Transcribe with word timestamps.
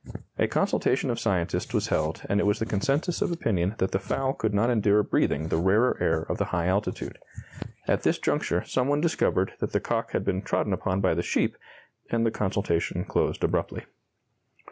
A 0.39 0.47
consultation 0.47 1.11
of 1.11 1.19
scientists 1.19 1.75
was 1.75 1.89
held 1.89 2.23
and 2.27 2.39
it 2.39 2.47
was 2.47 2.57
the 2.57 2.65
consensus 2.65 3.21
of 3.21 3.31
opinion 3.31 3.75
that 3.77 3.91
the 3.91 3.99
fowl 3.99 4.33
could 4.33 4.51
not 4.51 4.71
endure 4.71 5.03
breathing 5.03 5.49
the 5.49 5.59
rarer 5.61 5.95
air 6.01 6.21
of 6.23 6.39
the 6.39 6.45
high 6.45 6.65
altitude. 6.65 7.19
At 7.87 8.01
this 8.01 8.17
juncture 8.17 8.63
some 8.65 8.87
one 8.87 8.99
discovered 8.99 9.53
that 9.59 9.73
the 9.73 9.79
cock 9.79 10.13
had 10.13 10.25
been 10.25 10.41
trodden 10.41 10.73
upon 10.73 11.01
by 11.01 11.13
the 11.13 11.21
sheep, 11.21 11.55
and 12.09 12.25
the 12.25 12.31
consultation 12.31 13.05
closed 13.05 13.43
abruptly. 13.43 13.83